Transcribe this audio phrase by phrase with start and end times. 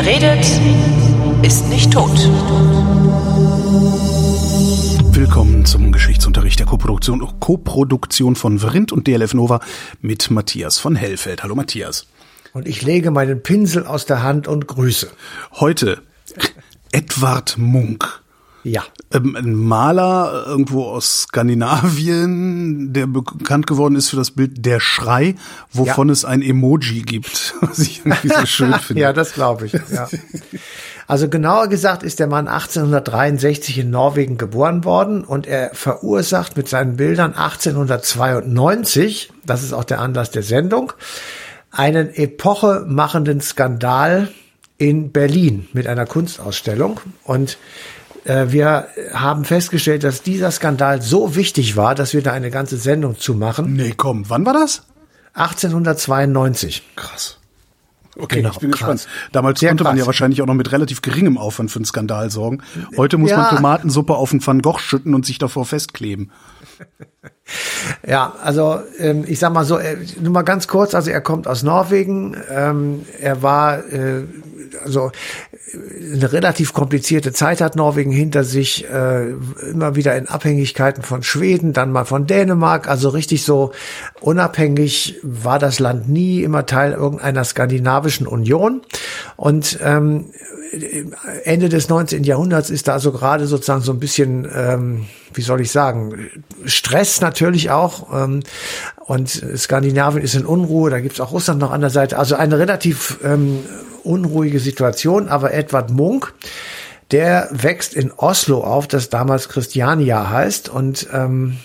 [0.00, 0.46] Wer redet,
[1.44, 2.16] ist nicht tot.
[5.12, 9.58] Willkommen zum Geschichtsunterricht der Koproduktion, Koproduktion von Vrindt und DLF Nova
[10.00, 11.42] mit Matthias von Hellfeld.
[11.42, 12.06] Hallo Matthias.
[12.52, 15.10] Und ich lege meinen Pinsel aus der Hand und grüße.
[15.54, 16.00] Heute
[16.92, 18.22] Edward Munk.
[18.64, 18.82] Ja.
[19.12, 25.36] Ähm, ein Maler irgendwo aus Skandinavien, der bekannt geworden ist für das Bild Der Schrei,
[25.72, 26.12] wovon ja.
[26.12, 29.02] es ein Emoji gibt, was ich irgendwie so schön finde.
[29.02, 29.72] ja, das glaube ich.
[29.72, 30.08] Ja.
[31.06, 36.68] Also genauer gesagt ist der Mann 1863 in Norwegen geboren worden und er verursacht mit
[36.68, 40.92] seinen Bildern 1892, das ist auch der Anlass der Sendung,
[41.70, 44.28] einen epochemachenden Skandal
[44.76, 51.76] in Berlin mit einer Kunstausstellung und äh, wir haben festgestellt, dass dieser Skandal so wichtig
[51.76, 53.74] war, dass wir da eine ganze Sendung zu machen.
[53.74, 54.82] Nee, komm, wann war das?
[55.34, 56.82] 1892.
[56.96, 57.38] Krass.
[58.18, 58.80] Okay, genau, ich bin krass.
[58.80, 59.08] gespannt.
[59.32, 59.92] Damals Sehr konnte krass.
[59.92, 62.62] man ja wahrscheinlich auch noch mit relativ geringem Aufwand für einen Skandal sorgen.
[62.96, 63.38] Heute muss ja.
[63.38, 66.32] man Tomatensuppe auf einen Van Gogh schütten und sich davor festkleben.
[68.06, 71.48] Ja, also ähm, ich sag mal so, äh, nur mal ganz kurz, also er kommt
[71.48, 74.24] aus Norwegen, ähm, er war äh,
[74.84, 75.10] also
[75.74, 79.30] eine relativ komplizierte Zeit hat Norwegen hinter sich, äh,
[79.70, 83.72] immer wieder in Abhängigkeiten von Schweden, dann mal von Dänemark, also richtig so
[84.20, 88.82] unabhängig war das Land nie, immer Teil irgendeiner skandinavischen Union.
[89.36, 90.26] Und ähm,
[91.44, 92.24] Ende des 19.
[92.24, 96.28] Jahrhunderts ist da also gerade sozusagen so ein bisschen, ähm, wie soll ich sagen,
[96.64, 98.12] Stress natürlich auch.
[98.12, 98.42] Ähm,
[99.06, 102.18] und Skandinavien ist in Unruhe, da gibt's auch Russland noch an der Seite.
[102.18, 103.60] Also eine relativ ähm,
[103.98, 106.34] unruhige Situation, aber Edward Munk,
[107.10, 111.58] der wächst in Oslo auf, das damals Christiania heißt und ähm,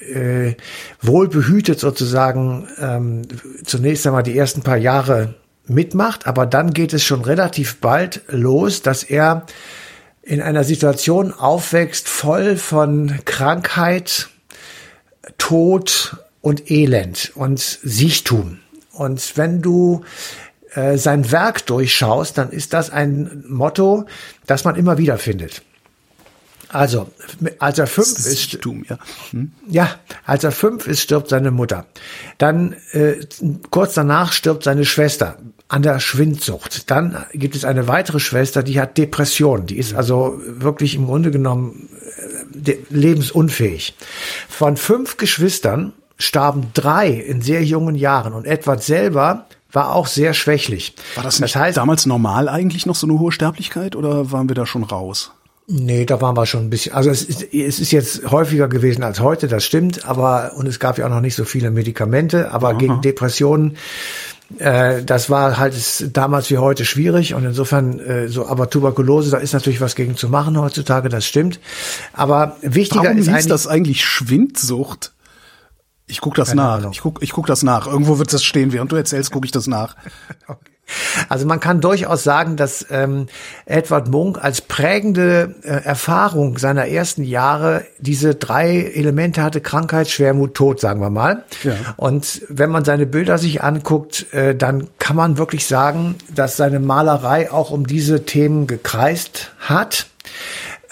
[0.00, 0.54] äh,
[1.00, 3.22] wohlbehütet sozusagen ähm,
[3.64, 5.34] zunächst einmal die ersten paar Jahre
[5.66, 9.46] mitmacht, aber dann geht es schon relativ bald los, dass er
[10.22, 14.28] in einer Situation aufwächst, voll von Krankheit,
[15.36, 18.58] Tod und Elend und Siechtum.
[18.92, 20.04] Und wenn du
[20.74, 24.06] äh, sein Werk durchschaust, dann ist das ein Motto,
[24.46, 25.62] das man immer wieder findet.
[26.70, 27.08] Also,
[27.58, 28.58] als er fünf ist, ist
[28.88, 28.98] ja.
[29.30, 29.52] Hm?
[29.68, 29.94] ja,
[30.26, 31.86] als er fünf ist, stirbt seine Mutter.
[32.36, 33.14] Dann äh,
[33.70, 36.90] kurz danach stirbt seine Schwester an der Schwindsucht.
[36.90, 39.64] Dann gibt es eine weitere Schwester, die hat Depression.
[39.64, 41.88] Die ist also wirklich im Grunde genommen
[42.66, 43.94] äh, lebensunfähig.
[44.48, 50.34] Von fünf Geschwistern starben drei in sehr jungen Jahren und Edward selber war auch sehr
[50.34, 50.94] schwächlich.
[51.14, 54.54] War das, das heißt, damals normal eigentlich noch so eine hohe Sterblichkeit oder waren wir
[54.54, 55.32] da schon raus?
[55.70, 56.94] Nee, da waren wir schon ein bisschen.
[56.94, 60.80] Also es ist, es ist jetzt häufiger gewesen als heute, das stimmt, aber und es
[60.80, 62.78] gab ja auch noch nicht so viele Medikamente, aber Aha.
[62.78, 63.76] gegen Depressionen,
[64.56, 65.74] äh, das war halt
[66.16, 70.16] damals wie heute schwierig und insofern äh, so, aber Tuberkulose, da ist natürlich was gegen
[70.16, 71.60] zu machen heutzutage, das stimmt.
[72.14, 75.12] Aber wichtiger Warum ist hieß das eigentlich Schwindsucht?
[76.08, 76.78] Ich guck das Keine nach.
[76.78, 76.92] Ahnung.
[76.92, 77.86] Ich guck, ich guck das nach.
[77.86, 78.72] Irgendwo wird das stehen.
[78.72, 79.94] Während du erzählst, gucke ich das nach.
[80.48, 80.70] okay.
[81.28, 83.26] Also man kann durchaus sagen, dass ähm,
[83.66, 90.54] Edward Munk als prägende äh, Erfahrung seiner ersten Jahre diese drei Elemente hatte: Krankheit, Schwermut,
[90.54, 91.44] Tod, sagen wir mal.
[91.62, 91.74] Ja.
[91.96, 96.80] Und wenn man seine Bilder sich anguckt, äh, dann kann man wirklich sagen, dass seine
[96.80, 100.06] Malerei auch um diese Themen gekreist hat.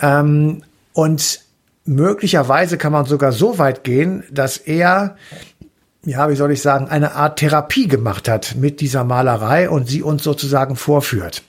[0.01, 0.63] Ähm,
[0.93, 1.41] und
[1.87, 5.17] möglicherweise kann man sogar so weit gehen, dass er
[6.07, 10.03] ja, wie soll ich sagen, eine Art Therapie gemacht hat mit dieser Malerei und sie
[10.03, 11.43] uns sozusagen vorführt.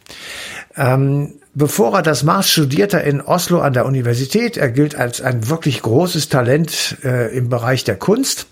[0.75, 4.57] Ähm, bevor er das macht, studierte er in Oslo an der Universität.
[4.57, 8.47] Er gilt als ein wirklich großes Talent äh, im Bereich der Kunst.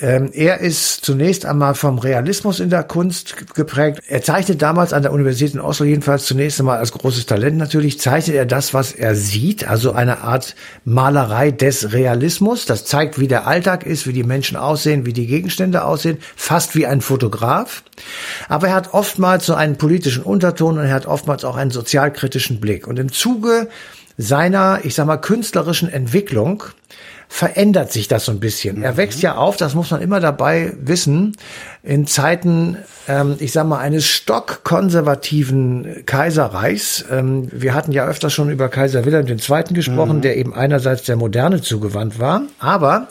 [0.00, 4.00] Ähm, er ist zunächst einmal vom Realismus in der Kunst geprägt.
[4.06, 7.98] Er zeichnet damals an der Universität in Oslo jedenfalls zunächst einmal als großes Talent natürlich,
[7.98, 10.54] zeichnet er das, was er sieht, also eine Art
[10.84, 12.64] Malerei des Realismus.
[12.64, 16.76] Das zeigt, wie der Alltag ist, wie die Menschen aussehen, wie die Gegenstände aussehen, fast
[16.76, 17.82] wie ein Fotograf.
[18.48, 22.60] Aber er hat oftmals so einen politischen Unterton und er hat oftmals auch einen sozialkritischen
[22.60, 22.86] Blick.
[22.86, 23.68] Und im Zuge
[24.16, 26.62] seiner, ich sag mal, künstlerischen Entwicklung
[27.28, 28.78] verändert sich das so ein bisschen.
[28.78, 28.82] Mhm.
[28.82, 31.36] Er wächst ja auf, das muss man immer dabei wissen,
[31.82, 37.04] in Zeiten, ähm, ich sag mal, eines stockkonservativen Kaiserreichs.
[37.10, 39.74] Ähm, wir hatten ja öfters schon über Kaiser Wilhelm II.
[39.74, 40.22] gesprochen, mhm.
[40.22, 43.08] der eben einerseits der Moderne zugewandt war, aber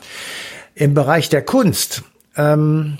[0.75, 2.03] im Bereich der Kunst
[2.35, 2.99] ähm,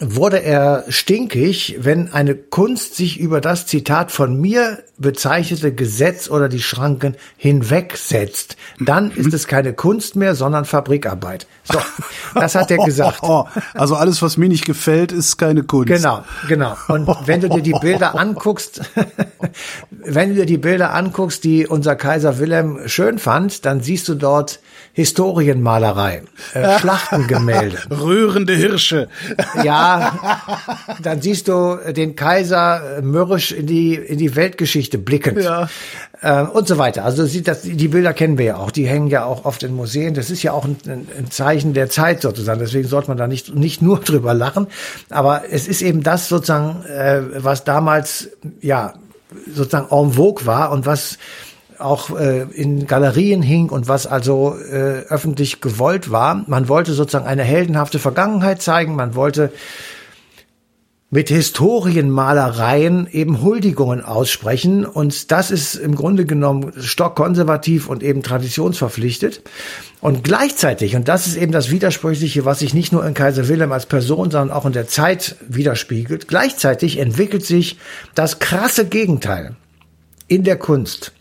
[0.00, 6.48] wurde er stinkig, wenn eine Kunst sich über das Zitat von mir bezeichnete Gesetz oder
[6.48, 8.56] die Schranken hinwegsetzt.
[8.80, 11.46] Dann ist es keine Kunst mehr, sondern Fabrikarbeit.
[11.64, 11.78] So,
[12.34, 13.22] das hat er gesagt.
[13.74, 15.88] Also alles, was mir nicht gefällt, ist keine Kunst.
[15.88, 16.76] Genau, genau.
[16.88, 18.82] Und wenn du dir die Bilder anguckst,
[19.90, 24.14] wenn du dir die Bilder anguckst, die unser Kaiser Wilhelm schön fand, dann siehst du
[24.14, 24.60] dort
[24.94, 26.22] Historienmalerei,
[26.54, 27.78] äh, Schlachtengemälde.
[27.90, 29.08] Rührende Hirsche.
[29.62, 30.42] Ja,
[31.02, 35.42] dann siehst du den Kaiser mürrisch in die, in die Weltgeschichte blickend.
[35.42, 35.68] Ja.
[36.20, 37.04] Äh, und so weiter.
[37.04, 38.70] Also sieht das, die Bilder kennen wir ja auch.
[38.70, 40.14] Die hängen ja auch oft in Museen.
[40.14, 42.60] Das ist ja auch ein, ein Zeichen der Zeit sozusagen.
[42.60, 44.66] Deswegen sollte man da nicht, nicht nur drüber lachen.
[45.10, 48.30] Aber es ist eben das sozusagen, äh, was damals,
[48.60, 48.94] ja,
[49.52, 51.18] sozusagen en vogue war und was
[51.84, 56.44] auch äh, in Galerien hing und was also äh, öffentlich gewollt war.
[56.46, 59.52] Man wollte sozusagen eine heldenhafte Vergangenheit zeigen, man wollte
[61.14, 69.42] mit Historienmalereien eben Huldigungen aussprechen und das ist im Grunde genommen stockkonservativ und eben traditionsverpflichtet.
[70.00, 73.70] Und gleichzeitig, und das ist eben das Widersprüchliche, was sich nicht nur in Kaiser Wilhelm
[73.70, 77.78] als Person, sondern auch in der Zeit widerspiegelt, gleichzeitig entwickelt sich
[78.16, 79.54] das krasse Gegenteil
[80.26, 81.12] in der Kunst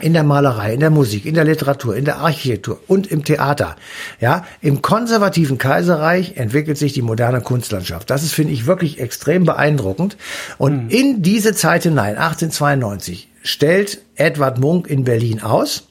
[0.00, 3.76] in der Malerei, in der Musik, in der Literatur, in der Architektur und im Theater.
[4.20, 8.10] Ja, im konservativen Kaiserreich entwickelt sich die moderne Kunstlandschaft.
[8.10, 10.16] Das ist, finde ich, wirklich extrem beeindruckend.
[10.58, 10.90] Und mhm.
[10.90, 15.88] in diese Zeit hinein, 1892, stellt Edward Munk in Berlin aus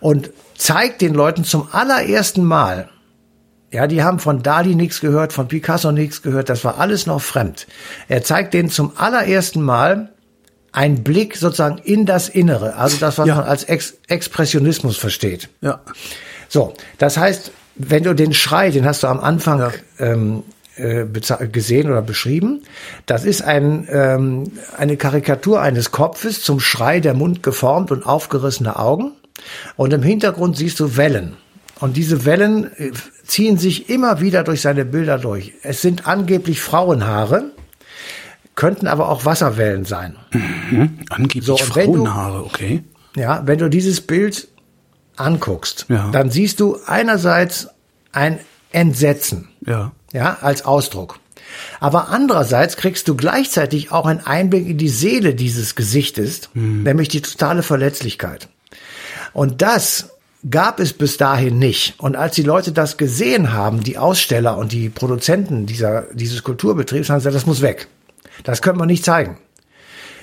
[0.00, 2.88] und zeigt den Leuten zum allerersten Mal,
[3.74, 7.20] ja, die haben von Dali nichts gehört, von Picasso nichts gehört, das war alles noch
[7.20, 7.66] fremd.
[8.08, 10.13] Er zeigt denen zum allerersten Mal,
[10.74, 13.36] ein Blick sozusagen in das Innere, also das, was ja.
[13.36, 15.48] man als Ex Expressionismus versteht.
[15.60, 15.80] Ja.
[16.48, 19.72] So, das heißt, wenn du den Schrei, den hast du am Anfang ja.
[20.00, 20.42] ähm,
[20.76, 21.04] äh,
[21.46, 22.62] gesehen oder beschrieben,
[23.06, 28.76] das ist ein, ähm, eine Karikatur eines Kopfes zum Schrei, der Mund geformt und aufgerissene
[28.76, 29.12] Augen.
[29.76, 31.36] Und im Hintergrund siehst du Wellen.
[31.78, 32.90] Und diese Wellen äh,
[33.24, 35.52] ziehen sich immer wieder durch seine Bilder durch.
[35.62, 37.52] Es sind angeblich Frauenhaare
[38.64, 40.16] könnten aber auch Wasserwellen sein.
[40.32, 41.00] Mhm.
[41.10, 42.82] Angeblich so, Frauenhaare, du, okay.
[43.14, 44.48] Ja, wenn du dieses Bild
[45.16, 46.10] anguckst, ja.
[46.12, 47.68] dann siehst du einerseits
[48.12, 48.38] ein
[48.72, 49.48] Entsetzen.
[49.66, 49.92] Ja.
[50.14, 51.18] Ja, als Ausdruck.
[51.78, 56.84] Aber andererseits kriegst du gleichzeitig auch einen Einblick in die Seele dieses Gesichtes, mhm.
[56.84, 58.48] nämlich die totale Verletzlichkeit.
[59.34, 60.08] Und das
[60.50, 61.96] gab es bis dahin nicht.
[61.98, 67.10] Und als die Leute das gesehen haben, die Aussteller und die Produzenten dieser, dieses Kulturbetriebs,
[67.10, 67.88] haben sie gesagt, das muss weg.
[68.42, 69.38] Das könnte man nicht zeigen.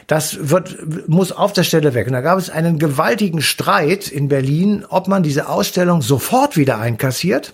[0.07, 2.07] Das wird, muss auf der Stelle weg.
[2.07, 6.80] Und da gab es einen gewaltigen Streit in Berlin, ob man diese Ausstellung sofort wieder
[6.80, 7.53] einkassiert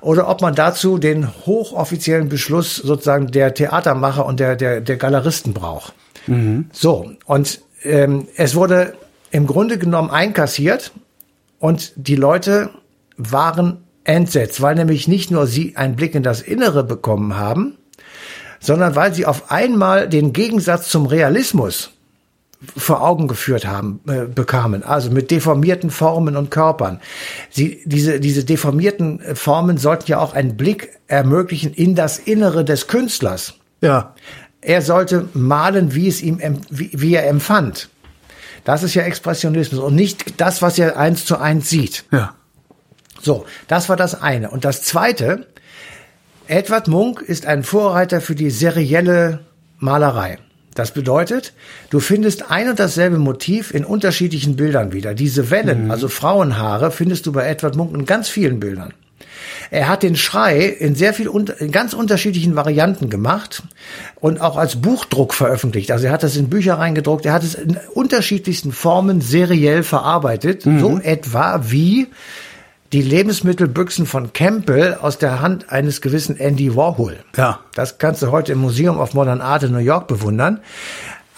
[0.00, 5.54] oder ob man dazu den hochoffiziellen Beschluss sozusagen der Theatermacher und der, der, der Galeristen
[5.54, 5.94] braucht.
[6.26, 6.66] Mhm.
[6.72, 8.94] So, und ähm, es wurde
[9.30, 10.92] im Grunde genommen einkassiert
[11.58, 12.70] und die Leute
[13.16, 17.78] waren entsetzt, weil nämlich nicht nur sie einen Blick in das Innere bekommen haben,
[18.62, 21.90] sondern weil sie auf einmal den Gegensatz zum Realismus
[22.76, 27.00] vor Augen geführt haben, äh, bekamen, also mit deformierten Formen und Körpern.
[27.50, 32.64] Sie, diese, diese deformierten äh, Formen sollten ja auch einen Blick ermöglichen in das Innere
[32.64, 33.54] des Künstlers.
[33.80, 34.14] Ja.
[34.60, 36.38] Er sollte malen, wie es ihm,
[36.70, 37.88] wie, wie er empfand.
[38.62, 42.04] Das ist ja Expressionismus und nicht das, was er eins zu eins sieht.
[42.12, 42.34] Ja.
[43.20, 44.50] So, das war das eine.
[44.50, 45.48] Und das zweite,
[46.52, 49.40] Edward Munk ist ein Vorreiter für die serielle
[49.78, 50.36] Malerei.
[50.74, 51.54] Das bedeutet,
[51.88, 55.14] du findest ein und dasselbe Motiv in unterschiedlichen Bildern wieder.
[55.14, 55.90] Diese Wellen, mhm.
[55.90, 58.92] also Frauenhaare, findest du bei Edward Munk in ganz vielen Bildern.
[59.70, 63.62] Er hat den Schrei in sehr viel in ganz unterschiedlichen Varianten gemacht
[64.20, 65.90] und auch als Buchdruck veröffentlicht.
[65.90, 70.66] Also er hat das in Bücher reingedruckt, er hat es in unterschiedlichsten Formen seriell verarbeitet,
[70.66, 70.80] mhm.
[70.80, 72.08] so etwa wie
[72.92, 77.18] die Lebensmittelbüchsen von Campbell aus der Hand eines gewissen Andy Warhol.
[77.36, 77.60] Ja.
[77.74, 80.60] Das kannst du heute im Museum of Modern Art in New York bewundern.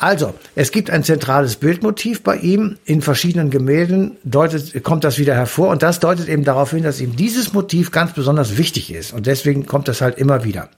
[0.00, 2.78] Also, es gibt ein zentrales Bildmotiv bei ihm.
[2.84, 5.68] In verschiedenen Gemälden deutet, kommt das wieder hervor.
[5.68, 9.12] Und das deutet eben darauf hin, dass ihm dieses Motiv ganz besonders wichtig ist.
[9.12, 10.68] Und deswegen kommt das halt immer wieder.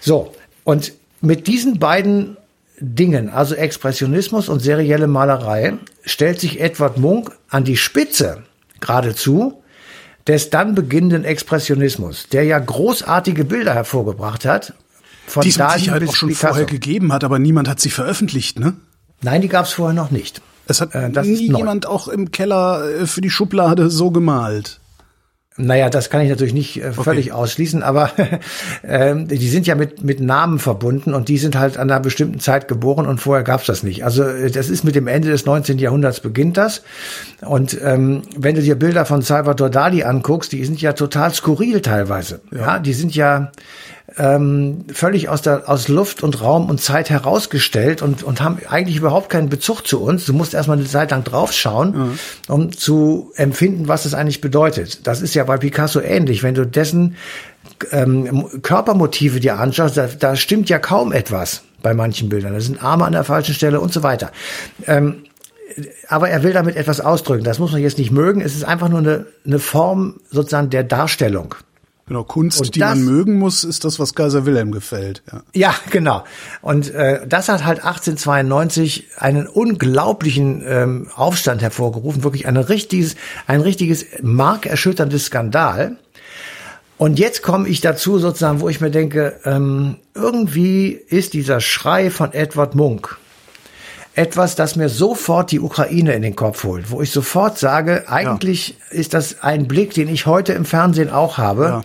[0.00, 0.32] So.
[0.62, 2.36] Und mit diesen beiden
[2.78, 8.44] Dingen, also Expressionismus und serielle Malerei, stellt sich Edward Munk an die Spitze
[8.80, 9.62] geradezu
[10.26, 14.74] des dann beginnenden Expressionismus, der ja großartige Bilder hervorgebracht hat.
[15.26, 16.48] Von die es mit Sicherheit auch schon Picasso.
[16.48, 18.74] vorher gegeben hat, aber niemand hat sie veröffentlicht, ne?
[19.22, 20.42] Nein, die gab es vorher noch nicht.
[20.66, 24.80] Es hat äh, nie jemand auch im Keller äh, für die Schublade so gemalt.
[25.56, 27.40] Naja, das kann ich natürlich nicht äh, völlig okay.
[27.40, 28.10] ausschließen, aber
[28.82, 32.40] ähm, die sind ja mit, mit Namen verbunden und die sind halt an einer bestimmten
[32.40, 34.04] Zeit geboren und vorher gab's das nicht.
[34.04, 35.78] Also äh, das ist mit dem Ende des 19.
[35.78, 36.82] Jahrhunderts beginnt das.
[37.40, 41.80] Und ähm, wenn du dir Bilder von Salvador Dali anguckst, die sind ja total skurril
[41.82, 42.40] teilweise.
[42.50, 43.52] Ja, ja die sind ja
[44.16, 48.96] ähm, völlig aus der aus Luft und Raum und Zeit herausgestellt und und haben eigentlich
[48.96, 50.26] überhaupt keinen Bezug zu uns.
[50.26, 52.18] Du musst erstmal eine Zeit lang draufschauen, mhm.
[52.48, 55.06] um zu empfinden, was es eigentlich bedeutet.
[55.06, 56.42] Das ist ja bei Picasso ähnlich.
[56.42, 57.16] Wenn du dessen
[57.90, 62.52] ähm, Körpermotive dir anschaust, da, da stimmt ja kaum etwas bei manchen Bildern.
[62.52, 64.30] Da sind Arme an der falschen Stelle und so weiter.
[64.86, 65.24] Ähm,
[66.08, 67.42] aber er will damit etwas ausdrücken.
[67.42, 68.40] Das muss man jetzt nicht mögen.
[68.40, 71.54] Es ist einfach nur eine, eine Form sozusagen der Darstellung.
[72.06, 75.22] Genau, Kunst, und die das, man mögen muss, ist das, was Kaiser Wilhelm gefällt.
[75.32, 76.24] Ja, ja genau.
[76.60, 83.62] Und äh, das hat halt 1892 einen unglaublichen ähm, Aufstand hervorgerufen, wirklich ein richtiges, ein
[83.62, 85.96] richtiges markerschütterndes Skandal.
[86.98, 92.10] Und jetzt komme ich dazu sozusagen, wo ich mir denke, ähm, irgendwie ist dieser Schrei
[92.10, 93.16] von Edward Munk,
[94.14, 98.76] etwas, das mir sofort die Ukraine in den Kopf holt, wo ich sofort sage, eigentlich
[98.90, 98.98] ja.
[98.98, 101.64] ist das ein Blick, den ich heute im Fernsehen auch habe.
[101.64, 101.84] Ja.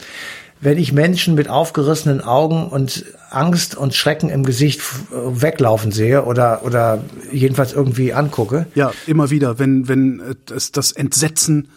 [0.61, 4.81] Wenn ich Menschen mit aufgerissenen Augen und Angst und Schrecken im Gesicht
[5.11, 8.67] weglaufen sehe oder, oder jedenfalls irgendwie angucke.
[8.75, 10.21] Ja, immer wieder, wenn, wenn
[10.53, 11.69] es das Entsetzen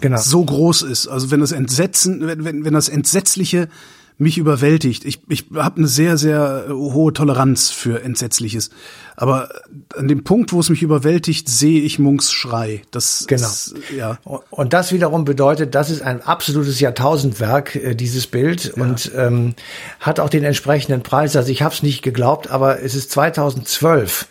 [0.00, 0.18] genau.
[0.18, 1.08] so groß ist.
[1.08, 3.68] Also wenn das Entsetzen, wenn, wenn, wenn das Entsetzliche
[4.18, 5.04] mich überwältigt.
[5.04, 8.70] Ich, ich habe eine sehr, sehr hohe Toleranz für Entsetzliches.
[9.14, 9.48] Aber
[9.96, 12.82] an dem Punkt, wo es mich überwältigt, sehe ich Munks Schrei.
[12.90, 13.46] Das genau.
[13.46, 14.18] Ist, ja.
[14.50, 18.82] Und das wiederum bedeutet, das ist ein absolutes Jahrtausendwerk, äh, dieses Bild, ja.
[18.82, 19.54] und ähm,
[20.00, 21.36] hat auch den entsprechenden Preis.
[21.36, 24.26] Also ich habe es nicht geglaubt, aber es ist 2012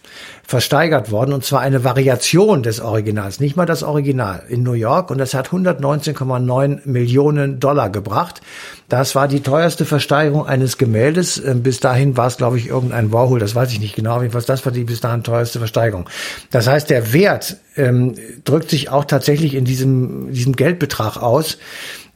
[0.47, 5.11] versteigert worden und zwar eine Variation des Originals, nicht mal das Original in New York
[5.11, 8.41] und das hat 119,9 Millionen Dollar gebracht.
[8.87, 11.37] Das war die teuerste Versteigerung eines Gemäldes.
[11.37, 14.45] Ähm, bis dahin war es, glaube ich, irgendein Warhol, das weiß ich nicht genau, jedenfalls
[14.45, 16.09] das war die bis dahin teuerste Versteigerung.
[16.49, 21.57] Das heißt, der Wert ähm, drückt sich auch tatsächlich in diesem, diesem Geldbetrag aus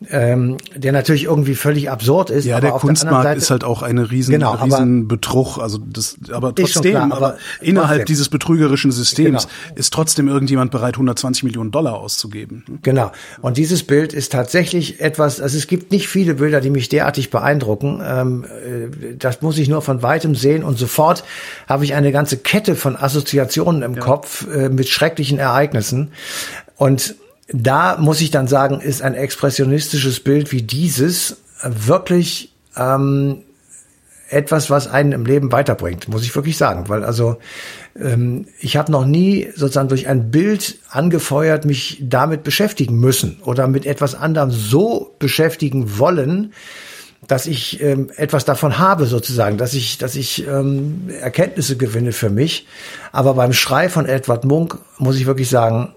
[0.10, 2.46] ähm, der natürlich irgendwie völlig absurd ist.
[2.46, 5.60] Ja, der Kunstmarkt der ist halt auch eine riesen, genau, riesen Betrug.
[5.60, 8.06] Also das, aber trotzdem, klar, aber, aber, innerhalb trotzdem.
[8.08, 9.76] dieses betrügerischen Systems genau.
[9.76, 12.66] ist trotzdem irgendjemand bereit, 120 Millionen Dollar auszugeben.
[12.82, 13.12] Genau.
[13.42, 17.30] Und dieses Bild ist tatsächlich etwas, also es gibt nicht viele Bilder, die mich derartig
[17.30, 18.02] beeindrucken.
[18.04, 21.24] Ähm, äh, das muss ich nur von weitem sehen und sofort
[21.68, 24.02] habe ich eine ganze Kette von Assoziationen im ja.
[24.02, 26.12] Kopf äh, mit schrecklichen Ereignissen.
[26.76, 27.16] Und
[27.54, 33.44] da muss ich dann sagen, ist ein expressionistisches Bild wie dieses wirklich ähm,
[34.30, 36.88] etwas, was einen im Leben weiterbringt, muss ich wirklich sagen.
[36.88, 37.38] Weil also
[38.00, 43.68] ähm, ich habe noch nie sozusagen durch ein Bild angefeuert, mich damit beschäftigen müssen oder
[43.68, 46.54] mit etwas anderem so beschäftigen wollen,
[47.28, 52.30] dass ich ähm, etwas davon habe sozusagen, dass ich, dass ich ähm, Erkenntnisse gewinne für
[52.30, 52.66] mich.
[53.12, 55.94] Aber beim Schrei von Edward Munk muss ich wirklich sagen,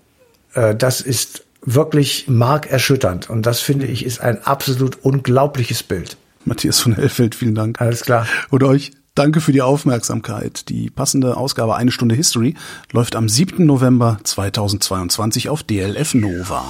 [0.55, 3.31] äh, das ist wirklich markerschütternd.
[3.31, 6.17] Und das finde ich ist ein absolut unglaubliches Bild.
[6.45, 7.81] Matthias von Hellfeld, vielen Dank.
[7.81, 8.27] Alles klar.
[8.51, 10.69] Und euch danke für die Aufmerksamkeit.
[10.69, 12.55] Die passende Ausgabe Eine Stunde History
[12.93, 13.65] läuft am 7.
[13.65, 16.65] November 2022 auf DLF Nova.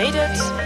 [0.00, 0.59] Redet, ist nicht tot.